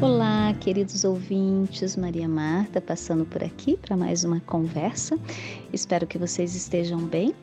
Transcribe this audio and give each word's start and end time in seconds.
Olá, 0.00 0.54
queridos 0.60 1.02
ouvintes, 1.02 1.96
Maria 1.96 2.28
Marta 2.28 2.80
passando 2.80 3.24
por 3.24 3.42
aqui 3.42 3.76
para 3.76 3.96
mais 3.96 4.22
uma 4.22 4.38
conversa. 4.38 5.18
Espero 5.72 6.06
que 6.06 6.16
vocês 6.16 6.54
estejam 6.54 7.00
bem 7.00 7.34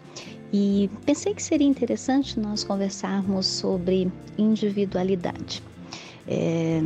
e 0.54 0.90
pensei 1.06 1.34
que 1.34 1.44
seria 1.44 1.68
interessante 1.68 2.40
nós 2.40 2.64
conversarmos 2.64 3.46
sobre 3.46 4.10
individualidade. 4.38 5.62
É, 6.26 6.80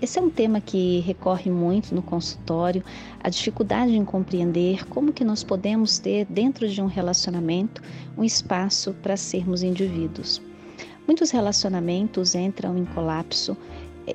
esse 0.00 0.20
é 0.20 0.22
um 0.22 0.30
tema 0.30 0.60
que 0.60 1.00
recorre 1.00 1.50
muito 1.50 1.96
no 1.96 2.00
consultório, 2.00 2.84
a 3.20 3.28
dificuldade 3.28 3.96
em 3.96 4.04
compreender 4.04 4.86
como 4.86 5.12
que 5.12 5.24
nós 5.24 5.42
podemos 5.42 5.98
ter 5.98 6.26
dentro 6.26 6.68
de 6.68 6.80
um 6.80 6.86
relacionamento 6.86 7.82
um 8.16 8.22
espaço 8.22 8.94
para 9.02 9.16
sermos 9.16 9.64
indivíduos. 9.64 10.40
Muitos 11.08 11.30
relacionamentos 11.30 12.34
entram 12.34 12.76
em 12.76 12.84
colapso 12.84 13.56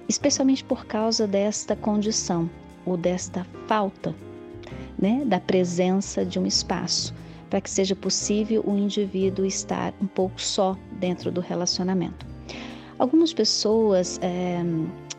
especialmente 0.08 0.64
por 0.64 0.86
causa 0.86 1.28
desta 1.28 1.76
condição 1.76 2.50
ou 2.86 2.98
desta 2.98 3.46
falta 3.68 4.16
né, 4.98 5.24
da 5.26 5.40
presença 5.40 6.26
de 6.26 6.40
um 6.40 6.46
espaço, 6.46 7.14
para 7.50 7.62
que 7.62 7.70
seja 7.70 7.96
possível 7.96 8.64
o 8.66 8.78
indivíduo 8.78 9.46
estar 9.46 9.94
um 10.02 10.08
pouco 10.08 10.42
só 10.42 10.78
dentro 10.94 11.32
do 11.32 11.42
relacionamento. 11.42 12.33
Algumas 13.04 13.34
pessoas 13.34 14.18
é, 14.22 14.64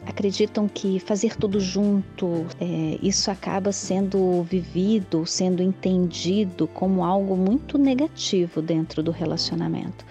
acreditam 0.06 0.66
que 0.66 0.98
fazer 1.00 1.36
tudo 1.36 1.60
junto, 1.60 2.46
é, 2.58 2.98
isso 3.02 3.30
acaba 3.30 3.72
sendo 3.72 4.42
vivido, 4.42 5.26
sendo 5.26 5.62
entendido 5.62 6.66
como 6.66 7.04
algo 7.04 7.36
muito 7.36 7.76
negativo 7.76 8.62
dentro 8.62 9.02
do 9.02 9.10
relacionamento. 9.10 10.02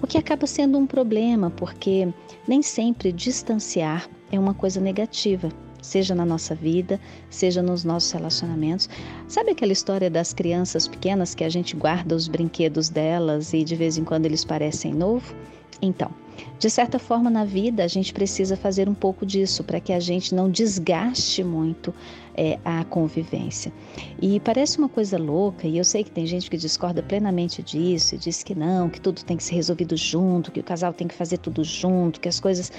O 0.00 0.06
que 0.06 0.16
acaba 0.16 0.46
sendo 0.46 0.78
um 0.78 0.86
problema, 0.86 1.50
porque 1.50 2.08
nem 2.48 2.62
sempre 2.62 3.12
distanciar 3.12 4.08
é 4.32 4.40
uma 4.40 4.54
coisa 4.54 4.80
negativa, 4.80 5.50
seja 5.80 6.14
na 6.14 6.24
nossa 6.24 6.54
vida, 6.54 7.00
seja 7.30 7.62
nos 7.62 7.84
nossos 7.84 8.10
relacionamentos. 8.12 8.88
Sabe 9.26 9.50
aquela 9.50 9.72
história 9.72 10.10
das 10.10 10.32
crianças 10.32 10.86
pequenas 10.88 11.34
que 11.34 11.44
a 11.44 11.48
gente 11.48 11.76
guarda 11.76 12.14
os 12.14 12.28
brinquedos 12.28 12.88
delas 12.88 13.52
e 13.52 13.64
de 13.64 13.76
vez 13.76 13.98
em 13.98 14.04
quando 14.04 14.26
eles 14.26 14.44
parecem 14.44 14.92
novo? 14.92 15.34
Então, 15.80 16.10
de 16.58 16.68
certa 16.68 16.98
forma, 16.98 17.30
na 17.30 17.44
vida, 17.44 17.84
a 17.84 17.88
gente 17.88 18.12
precisa 18.12 18.56
fazer 18.56 18.88
um 18.88 18.94
pouco 18.94 19.24
disso 19.24 19.62
para 19.62 19.80
que 19.80 19.92
a 19.92 20.00
gente 20.00 20.34
não 20.34 20.50
desgaste 20.50 21.42
muito 21.44 21.94
é, 22.34 22.58
a 22.64 22.84
convivência. 22.84 23.72
E 24.20 24.40
parece 24.40 24.78
uma 24.78 24.88
coisa 24.88 25.18
louca, 25.18 25.66
e 25.66 25.78
eu 25.78 25.84
sei 25.84 26.04
que 26.04 26.10
tem 26.10 26.26
gente 26.26 26.50
que 26.50 26.56
discorda 26.56 27.02
plenamente 27.02 27.62
disso 27.62 28.14
e 28.14 28.18
diz 28.18 28.42
que 28.42 28.54
não, 28.54 28.88
que 28.88 29.00
tudo 29.00 29.24
tem 29.24 29.36
que 29.36 29.44
ser 29.44 29.54
resolvido 29.54 29.96
junto, 29.96 30.50
que 30.50 30.60
o 30.60 30.64
casal 30.64 30.92
tem 30.92 31.06
que 31.06 31.14
fazer 31.14 31.38
tudo 31.38 31.62
junto, 31.64 32.20
que 32.20 32.28
as 32.28 32.40
coisas. 32.40 32.72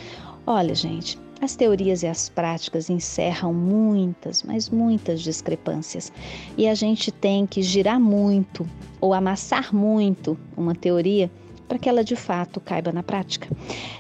Olha, 0.46 0.74
gente, 0.74 1.18
as 1.42 1.56
teorias 1.56 2.04
e 2.04 2.08
as 2.08 2.30
práticas 2.30 2.90
encerram 2.90 3.54
muitas, 3.54 4.44
mas 4.44 4.70
muitas 4.70 5.22
discrepâncias. 5.22 6.12
E 6.58 6.68
a 6.68 6.76
gente 6.76 7.12
tem 7.12 7.46
que 7.46 7.62
girar 7.62 8.00
muito 8.00 8.68
ou 9.00 9.14
amassar 9.14 9.74
muito 9.74 10.38
uma 10.58 10.76
teoria 10.76 11.32
para 11.70 11.78
que 11.78 11.88
ela 11.88 12.04
de 12.04 12.16
fato 12.16 12.60
caiba 12.60 12.92
na 12.92 13.04
prática. 13.04 13.48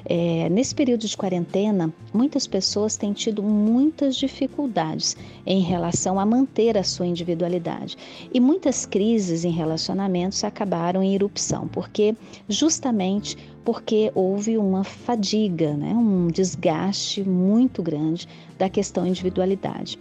É, 0.03 0.49
nesse 0.49 0.73
período 0.73 1.07
de 1.07 1.15
quarentena, 1.15 1.93
muitas 2.11 2.47
pessoas 2.47 2.97
têm 2.97 3.13
tido 3.13 3.43
muitas 3.43 4.15
dificuldades 4.15 5.15
em 5.45 5.61
relação 5.61 6.19
a 6.19 6.25
manter 6.25 6.75
a 6.77 6.83
sua 6.83 7.05
individualidade. 7.05 7.95
E 8.33 8.39
muitas 8.39 8.87
crises 8.87 9.45
em 9.45 9.51
relacionamentos 9.51 10.43
acabaram 10.43 11.03
em 11.03 11.13
erupção, 11.13 11.67
porque 11.67 12.15
justamente 12.49 13.37
porque 13.63 14.11
houve 14.15 14.57
uma 14.57 14.83
fadiga, 14.83 15.75
né, 15.75 15.93
um 15.93 16.27
desgaste 16.27 17.23
muito 17.23 17.83
grande 17.83 18.27
da 18.57 18.67
questão 18.67 19.05
individualidade 19.05 19.99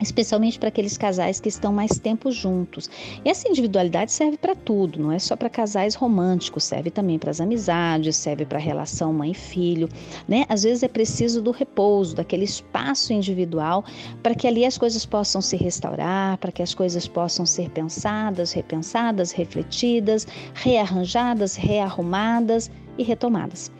especialmente 0.00 0.58
para 0.58 0.68
aqueles 0.68 0.96
casais 0.96 1.40
que 1.40 1.48
estão 1.48 1.72
mais 1.72 1.98
tempo 1.98 2.30
juntos. 2.30 2.90
E 3.24 3.28
essa 3.28 3.48
individualidade 3.48 4.12
serve 4.12 4.36
para 4.36 4.54
tudo, 4.54 5.00
não 5.00 5.12
é 5.12 5.18
só 5.18 5.36
para 5.36 5.48
casais 5.48 5.94
românticos, 5.94 6.64
serve 6.64 6.90
também 6.90 7.18
para 7.18 7.30
as 7.30 7.40
amizades, 7.40 8.16
serve 8.16 8.44
para 8.44 8.58
a 8.58 8.60
relação 8.60 9.12
mãe-filho, 9.12 9.88
né? 10.28 10.44
Às 10.48 10.62
vezes 10.62 10.82
é 10.82 10.88
preciso 10.88 11.40
do 11.40 11.50
repouso, 11.50 12.14
daquele 12.14 12.44
espaço 12.44 13.12
individual, 13.12 13.84
para 14.22 14.34
que 14.34 14.46
ali 14.46 14.64
as 14.64 14.76
coisas 14.76 15.06
possam 15.06 15.40
se 15.40 15.56
restaurar, 15.56 16.36
para 16.38 16.52
que 16.52 16.62
as 16.62 16.74
coisas 16.74 17.08
possam 17.08 17.46
ser 17.46 17.70
pensadas, 17.70 18.52
repensadas, 18.52 19.32
refletidas, 19.32 20.26
rearranjadas, 20.54 21.56
rearrumadas 21.56 22.70
e 22.98 23.02
retomadas. 23.02 23.70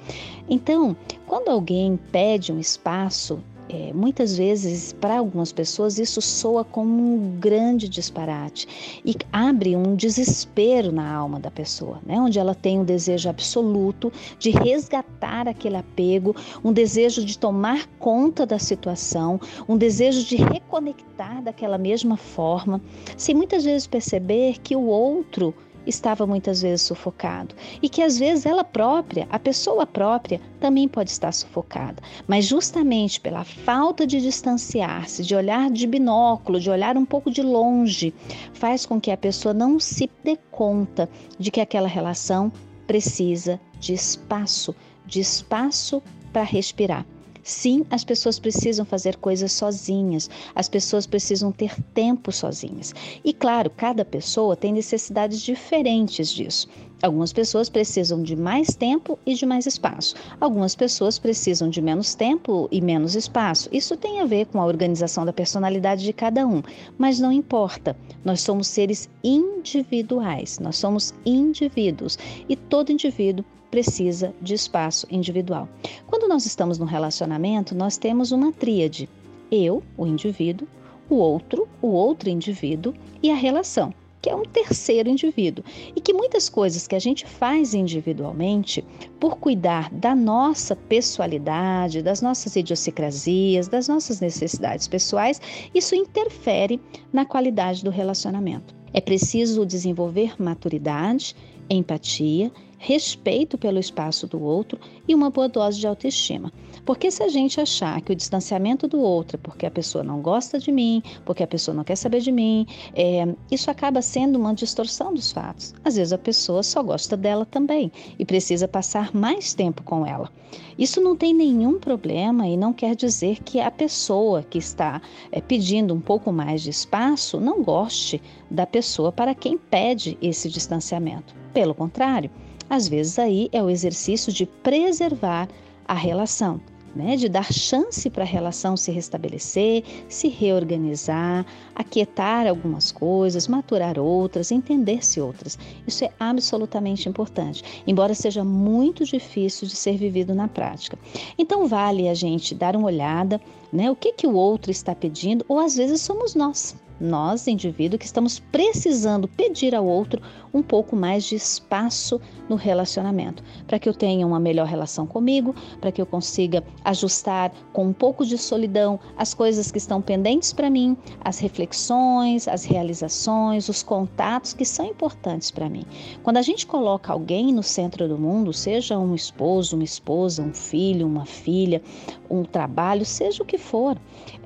Então, 0.48 0.96
quando 1.26 1.48
alguém 1.48 1.98
pede 2.12 2.52
um 2.52 2.60
espaço 2.60 3.42
é, 3.68 3.92
muitas 3.92 4.36
vezes, 4.36 4.92
para 4.92 5.18
algumas 5.18 5.52
pessoas, 5.52 5.98
isso 5.98 6.22
soa 6.22 6.64
como 6.64 6.92
um 7.02 7.36
grande 7.38 7.88
disparate 7.88 9.00
e 9.04 9.14
abre 9.32 9.74
um 9.74 9.96
desespero 9.96 10.92
na 10.92 11.12
alma 11.12 11.40
da 11.40 11.50
pessoa, 11.50 12.00
né? 12.06 12.20
onde 12.20 12.38
ela 12.38 12.54
tem 12.54 12.78
um 12.78 12.84
desejo 12.84 13.28
absoluto 13.28 14.12
de 14.38 14.50
resgatar 14.50 15.48
aquele 15.48 15.76
apego, 15.76 16.34
um 16.64 16.72
desejo 16.72 17.24
de 17.24 17.38
tomar 17.38 17.86
conta 17.98 18.46
da 18.46 18.58
situação, 18.58 19.40
um 19.68 19.76
desejo 19.76 20.24
de 20.24 20.36
reconectar 20.36 21.42
daquela 21.42 21.78
mesma 21.78 22.16
forma, 22.16 22.80
sem 23.16 23.34
muitas 23.34 23.64
vezes 23.64 23.86
perceber 23.86 24.58
que 24.60 24.76
o 24.76 24.86
outro 24.86 25.54
estava 25.86 26.26
muitas 26.26 26.62
vezes 26.62 26.82
sufocado 26.82 27.54
e 27.80 27.88
que 27.88 28.02
às 28.02 28.18
vezes 28.18 28.46
ela 28.46 28.64
própria, 28.64 29.26
a 29.30 29.38
pessoa 29.38 29.86
própria, 29.86 30.40
também 30.60 30.88
pode 30.88 31.10
estar 31.10 31.32
sufocada. 31.32 32.02
Mas 32.26 32.44
justamente 32.44 33.20
pela 33.20 33.44
falta 33.44 34.06
de 34.06 34.20
distanciar-se, 34.20 35.22
de 35.22 35.34
olhar 35.34 35.70
de 35.70 35.86
binóculo, 35.86 36.60
de 36.60 36.70
olhar 36.70 36.96
um 36.96 37.04
pouco 37.04 37.30
de 37.30 37.42
longe, 37.42 38.12
faz 38.52 38.84
com 38.84 39.00
que 39.00 39.10
a 39.10 39.16
pessoa 39.16 39.54
não 39.54 39.78
se 39.78 40.10
dê 40.24 40.36
conta 40.50 41.08
de 41.38 41.50
que 41.50 41.60
aquela 41.60 41.88
relação 41.88 42.52
precisa 42.86 43.60
de 43.78 43.92
espaço, 43.92 44.74
de 45.06 45.20
espaço 45.20 46.02
para 46.32 46.42
respirar. 46.42 47.06
Sim, 47.46 47.86
as 47.92 48.02
pessoas 48.02 48.40
precisam 48.40 48.84
fazer 48.84 49.18
coisas 49.18 49.52
sozinhas, 49.52 50.28
as 50.52 50.68
pessoas 50.68 51.06
precisam 51.06 51.52
ter 51.52 51.80
tempo 51.94 52.32
sozinhas. 52.32 52.92
E 53.24 53.32
claro, 53.32 53.70
cada 53.70 54.04
pessoa 54.04 54.56
tem 54.56 54.72
necessidades 54.72 55.40
diferentes 55.40 56.28
disso. 56.28 56.66
Algumas 57.00 57.32
pessoas 57.32 57.68
precisam 57.68 58.20
de 58.20 58.34
mais 58.34 58.74
tempo 58.74 59.16
e 59.24 59.34
de 59.34 59.46
mais 59.46 59.64
espaço. 59.64 60.16
Algumas 60.40 60.74
pessoas 60.74 61.20
precisam 61.20 61.70
de 61.70 61.80
menos 61.80 62.16
tempo 62.16 62.68
e 62.72 62.80
menos 62.80 63.14
espaço. 63.14 63.68
Isso 63.70 63.96
tem 63.96 64.20
a 64.20 64.24
ver 64.24 64.46
com 64.46 64.60
a 64.60 64.66
organização 64.66 65.24
da 65.24 65.32
personalidade 65.32 66.02
de 66.02 66.12
cada 66.12 66.44
um, 66.44 66.64
mas 66.98 67.20
não 67.20 67.30
importa. 67.30 67.96
Nós 68.24 68.40
somos 68.40 68.66
seres 68.66 69.08
individuais, 69.22 70.58
nós 70.58 70.78
somos 70.78 71.14
indivíduos 71.24 72.18
e 72.48 72.56
todo 72.56 72.90
indivíduo 72.90 73.44
precisa 73.76 74.32
de 74.40 74.54
espaço 74.54 75.06
individual. 75.10 75.68
Quando 76.06 76.26
nós 76.26 76.46
estamos 76.46 76.78
no 76.78 76.86
relacionamento, 76.86 77.74
nós 77.74 77.98
temos 77.98 78.32
uma 78.32 78.50
tríade: 78.50 79.06
eu, 79.52 79.82
o 79.98 80.06
indivíduo, 80.06 80.66
o 81.10 81.16
outro, 81.16 81.68
o 81.82 81.88
outro 81.88 82.30
indivíduo 82.30 82.94
e 83.22 83.30
a 83.30 83.34
relação, 83.34 83.92
que 84.22 84.30
é 84.30 84.34
um 84.34 84.44
terceiro 84.44 85.10
indivíduo. 85.10 85.62
E 85.94 86.00
que 86.00 86.14
muitas 86.14 86.48
coisas 86.48 86.86
que 86.86 86.94
a 86.94 86.98
gente 86.98 87.26
faz 87.26 87.74
individualmente, 87.74 88.82
por 89.20 89.36
cuidar 89.36 89.90
da 89.92 90.14
nossa 90.14 90.74
pessoalidade, 90.74 92.00
das 92.00 92.22
nossas 92.22 92.56
idiosincrasias, 92.56 93.68
das 93.68 93.88
nossas 93.88 94.22
necessidades 94.22 94.88
pessoais, 94.88 95.38
isso 95.74 95.94
interfere 95.94 96.80
na 97.12 97.26
qualidade 97.26 97.84
do 97.84 97.90
relacionamento. 97.90 98.74
É 98.94 99.02
preciso 99.02 99.66
desenvolver 99.66 100.34
maturidade, 100.42 101.36
empatia 101.68 102.50
respeito 102.78 103.56
pelo 103.56 103.78
espaço 103.78 104.26
do 104.26 104.40
outro 104.42 104.78
e 105.06 105.14
uma 105.14 105.30
boa 105.30 105.48
dose 105.48 105.78
de 105.78 105.86
autoestima. 105.86 106.52
Porque 106.84 107.10
se 107.10 107.22
a 107.22 107.28
gente 107.28 107.60
achar 107.60 108.00
que 108.00 108.12
o 108.12 108.16
distanciamento 108.16 108.86
do 108.86 109.00
outro 109.00 109.36
é 109.36 109.40
porque 109.42 109.66
a 109.66 109.70
pessoa 109.70 110.04
não 110.04 110.20
gosta 110.20 110.58
de 110.58 110.70
mim, 110.70 111.02
porque 111.24 111.42
a 111.42 111.46
pessoa 111.46 111.74
não 111.74 111.82
quer 111.82 111.96
saber 111.96 112.20
de 112.20 112.30
mim, 112.30 112.66
é, 112.94 113.26
isso 113.50 113.70
acaba 113.70 114.00
sendo 114.00 114.38
uma 114.38 114.54
distorção 114.54 115.12
dos 115.12 115.32
fatos. 115.32 115.74
Às 115.84 115.96
vezes 115.96 116.12
a 116.12 116.18
pessoa 116.18 116.62
só 116.62 116.82
gosta 116.82 117.16
dela 117.16 117.44
também 117.44 117.90
e 118.18 118.24
precisa 118.24 118.68
passar 118.68 119.14
mais 119.14 119.52
tempo 119.52 119.82
com 119.82 120.06
ela. 120.06 120.30
Isso 120.78 121.00
não 121.00 121.16
tem 121.16 121.34
nenhum 121.34 121.78
problema 121.78 122.46
e 122.46 122.56
não 122.56 122.72
quer 122.72 122.94
dizer 122.94 123.42
que 123.42 123.58
a 123.60 123.70
pessoa 123.70 124.42
que 124.42 124.58
está 124.58 125.00
é, 125.32 125.40
pedindo 125.40 125.92
um 125.92 126.00
pouco 126.00 126.32
mais 126.32 126.62
de 126.62 126.70
espaço 126.70 127.40
não 127.40 127.62
goste 127.62 128.22
da 128.50 128.66
pessoa 128.66 129.10
para 129.10 129.34
quem 129.34 129.58
pede 129.58 130.16
esse 130.20 130.48
distanciamento. 130.48 131.34
Pelo 131.52 131.74
contrário, 131.74 132.30
Às 132.68 132.88
vezes 132.88 133.18
aí 133.18 133.48
é 133.52 133.62
o 133.62 133.70
exercício 133.70 134.32
de 134.32 134.46
preservar 134.46 135.48
a 135.86 135.94
relação 135.94 136.60
né, 136.96 137.14
de 137.14 137.28
dar 137.28 137.52
chance 137.52 138.08
para 138.08 138.24
a 138.24 138.26
relação 138.26 138.74
se 138.74 138.90
restabelecer, 138.90 139.84
se 140.08 140.28
reorganizar, 140.28 141.44
aquietar 141.74 142.46
algumas 142.46 142.90
coisas, 142.90 143.46
maturar 143.46 143.98
outras, 143.98 144.50
entender-se 144.50 145.20
outras. 145.20 145.58
Isso 145.86 146.04
é 146.06 146.10
absolutamente 146.18 147.06
importante, 147.06 147.62
embora 147.86 148.14
seja 148.14 148.42
muito 148.42 149.04
difícil 149.04 149.68
de 149.68 149.76
ser 149.76 149.98
vivido 149.98 150.34
na 150.34 150.48
prática. 150.48 150.98
Então 151.36 151.66
vale 151.68 152.08
a 152.08 152.14
gente 152.14 152.54
dar 152.54 152.74
uma 152.74 152.86
olhada, 152.86 153.38
né, 153.70 153.90
o 153.90 153.96
que 153.96 154.14
que 154.14 154.26
o 154.26 154.34
outro 154.34 154.70
está 154.70 154.94
pedindo, 154.94 155.44
ou 155.48 155.58
às 155.58 155.76
vezes 155.76 156.00
somos 156.00 156.34
nós 156.34 156.74
nós, 156.98 157.46
indivíduo, 157.46 157.98
que 157.98 158.06
estamos 158.06 158.38
precisando 158.38 159.28
pedir 159.28 159.74
ao 159.74 159.86
outro 159.86 160.22
um 160.56 160.62
pouco 160.62 160.96
mais 160.96 161.24
de 161.24 161.34
espaço 161.34 162.20
no 162.48 162.56
relacionamento, 162.56 163.42
para 163.66 163.78
que 163.78 163.88
eu 163.88 163.94
tenha 163.94 164.26
uma 164.26 164.40
melhor 164.40 164.66
relação 164.66 165.06
comigo, 165.06 165.54
para 165.80 165.92
que 165.92 166.00
eu 166.00 166.06
consiga 166.06 166.64
ajustar 166.84 167.52
com 167.72 167.86
um 167.86 167.92
pouco 167.92 168.24
de 168.24 168.38
solidão 168.38 168.98
as 169.16 169.34
coisas 169.34 169.70
que 169.70 169.78
estão 169.78 170.00
pendentes 170.00 170.52
para 170.52 170.70
mim, 170.70 170.96
as 171.20 171.38
reflexões, 171.38 172.48
as 172.48 172.64
realizações, 172.64 173.68
os 173.68 173.82
contatos 173.82 174.52
que 174.52 174.64
são 174.64 174.86
importantes 174.86 175.50
para 175.50 175.68
mim. 175.68 175.84
Quando 176.22 176.38
a 176.38 176.42
gente 176.42 176.66
coloca 176.66 177.12
alguém 177.12 177.52
no 177.52 177.62
centro 177.62 178.08
do 178.08 178.18
mundo, 178.18 178.52
seja 178.52 178.98
um 178.98 179.14
esposo, 179.14 179.76
uma 179.76 179.84
esposa, 179.84 180.42
um 180.42 180.54
filho, 180.54 181.06
uma 181.06 181.26
filha, 181.26 181.82
um 182.30 182.44
trabalho, 182.44 183.04
seja 183.04 183.42
o 183.42 183.46
que 183.46 183.58
for, 183.58 183.96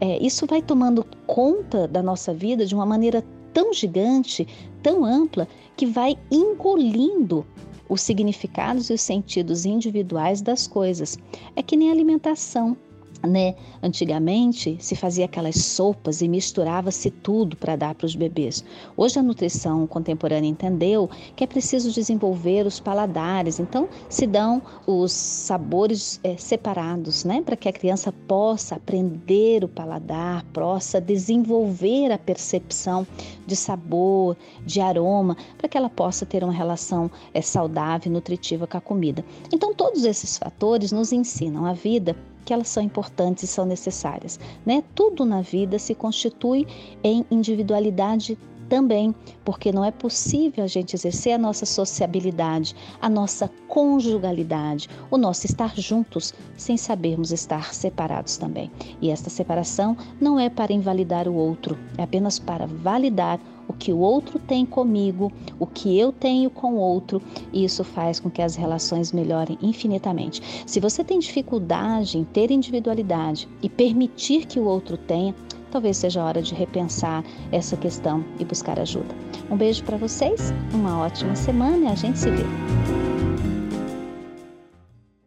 é, 0.00 0.18
isso 0.18 0.46
vai 0.46 0.62
tomando 0.62 1.04
conta 1.26 1.86
da 1.86 2.02
nossa 2.02 2.32
vida 2.32 2.66
de 2.66 2.74
uma 2.74 2.86
maneira 2.86 3.24
tão 3.52 3.72
gigante, 3.72 4.46
tão 4.82 5.04
ampla, 5.04 5.48
que 5.76 5.86
vai 5.86 6.16
engolindo 6.30 7.46
os 7.88 8.02
significados 8.02 8.88
e 8.88 8.92
os 8.92 9.00
sentidos 9.00 9.64
individuais 9.64 10.40
das 10.40 10.66
coisas. 10.66 11.18
É 11.56 11.62
que 11.62 11.76
nem 11.76 11.90
alimentação 11.90 12.76
né? 13.22 13.54
Antigamente 13.82 14.76
se 14.80 14.96
fazia 14.96 15.24
aquelas 15.24 15.56
sopas 15.56 16.20
e 16.22 16.28
misturava-se 16.28 17.10
tudo 17.10 17.56
para 17.56 17.76
dar 17.76 17.94
para 17.94 18.06
os 18.06 18.14
bebês. 18.14 18.64
Hoje 18.96 19.18
a 19.18 19.22
nutrição 19.22 19.86
contemporânea 19.86 20.48
entendeu 20.48 21.08
que 21.36 21.44
é 21.44 21.46
preciso 21.46 21.92
desenvolver 21.92 22.66
os 22.66 22.80
paladares, 22.80 23.58
então 23.58 23.88
se 24.08 24.26
dão 24.26 24.62
os 24.86 25.12
sabores 25.12 26.20
é, 26.24 26.36
separados, 26.36 27.24
né? 27.24 27.42
Para 27.42 27.56
que 27.56 27.68
a 27.68 27.72
criança 27.72 28.12
possa 28.12 28.76
aprender 28.76 29.64
o 29.64 29.68
paladar, 29.68 30.44
possa 30.52 31.00
desenvolver 31.00 32.12
a 32.12 32.18
percepção 32.18 33.06
de 33.46 33.56
sabor, 33.56 34.36
de 34.64 34.80
aroma, 34.80 35.36
para 35.58 35.68
que 35.68 35.76
ela 35.76 35.90
possa 35.90 36.24
ter 36.24 36.42
uma 36.42 36.52
relação 36.52 37.10
é, 37.34 37.42
saudável 37.42 38.10
e 38.10 38.14
nutritiva 38.14 38.66
com 38.66 38.76
a 38.76 38.80
comida. 38.80 39.24
Então 39.52 39.74
todos 39.74 40.04
esses 40.04 40.38
fatores 40.38 40.92
nos 40.92 41.12
ensinam 41.12 41.66
a 41.66 41.72
vida 41.72 42.16
que 42.44 42.52
elas 42.52 42.68
são 42.68 42.82
importantes 42.82 43.44
e 43.44 43.46
são 43.46 43.64
necessárias. 43.64 44.38
Né? 44.64 44.82
Tudo 44.94 45.24
na 45.24 45.40
vida 45.40 45.78
se 45.78 45.94
constitui 45.94 46.66
em 47.02 47.24
individualidade 47.30 48.38
também, 48.70 49.12
porque 49.44 49.72
não 49.72 49.84
é 49.84 49.90
possível 49.90 50.62
a 50.62 50.68
gente 50.68 50.94
exercer 50.94 51.32
a 51.32 51.38
nossa 51.38 51.66
sociabilidade, 51.66 52.76
a 53.00 53.08
nossa 53.08 53.50
conjugalidade, 53.66 54.88
o 55.10 55.18
nosso 55.18 55.44
estar 55.44 55.76
juntos 55.76 56.32
sem 56.56 56.76
sabermos 56.76 57.32
estar 57.32 57.74
separados 57.74 58.36
também. 58.36 58.70
E 59.02 59.10
esta 59.10 59.28
separação 59.28 59.96
não 60.20 60.38
é 60.38 60.48
para 60.48 60.72
invalidar 60.72 61.28
o 61.28 61.34
outro, 61.34 61.76
é 61.98 62.04
apenas 62.04 62.38
para 62.38 62.64
validar 62.66 63.40
o 63.66 63.72
que 63.72 63.92
o 63.92 63.98
outro 63.98 64.38
tem 64.38 64.64
comigo, 64.64 65.32
o 65.58 65.66
que 65.66 65.98
eu 65.98 66.12
tenho 66.12 66.48
com 66.48 66.74
o 66.74 66.78
outro, 66.78 67.20
e 67.52 67.64
isso 67.64 67.82
faz 67.82 68.20
com 68.20 68.30
que 68.30 68.42
as 68.42 68.54
relações 68.54 69.12
melhorem 69.12 69.58
infinitamente. 69.60 70.42
Se 70.66 70.78
você 70.78 71.02
tem 71.02 71.18
dificuldade 71.18 72.18
em 72.18 72.24
ter 72.24 72.50
individualidade 72.50 73.48
e 73.62 73.68
permitir 73.68 74.46
que 74.46 74.58
o 74.60 74.64
outro 74.64 74.96
tenha, 74.96 75.34
talvez 75.70 75.96
seja 75.96 76.20
a 76.20 76.24
hora 76.24 76.42
de 76.42 76.54
repensar 76.54 77.24
essa 77.52 77.76
questão 77.76 78.24
e 78.38 78.44
buscar 78.44 78.78
ajuda. 78.78 79.14
Um 79.50 79.56
beijo 79.56 79.82
para 79.84 79.96
vocês, 79.96 80.52
uma 80.72 81.00
ótima 81.00 81.34
semana 81.34 81.76
e 81.76 81.86
a 81.86 81.94
gente 81.94 82.18
se 82.18 82.30
vê. 82.30 82.99